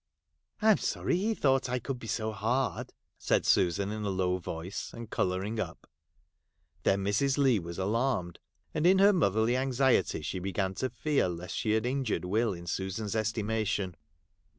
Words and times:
'I 0.63 0.71
'm 0.71 0.77
sorry 0.79 1.15
he 1.17 1.35
thought 1.35 1.69
I 1.69 1.77
could 1.77 1.99
be 1.99 2.07
so 2.07 2.31
hard,' 2.31 2.91
said 3.19 3.45
Susan 3.45 3.91
in 3.91 4.03
a 4.03 4.09
low 4.09 4.39
voice, 4.39 4.89
and 4.95 5.11
colouring 5.11 5.59
up. 5.59 5.85
Then 6.81 7.03
Mrs. 7.03 7.37
Leigh 7.37 7.59
was 7.59 7.77
alarmed, 7.77 8.39
and 8.73 8.87
in 8.87 8.97
her 8.97 9.13
motherly 9.13 9.55
anxiety, 9.55 10.23
she 10.23 10.39
began 10.39 10.73
to 10.81 10.89
fear 10.89 11.29
lest 11.29 11.55
she 11.55 11.73
had 11.73 11.85
injured 11.85 12.25
Will 12.25 12.51
in 12.51 12.65
Susan's 12.65 13.15
estimation. 13.15 13.95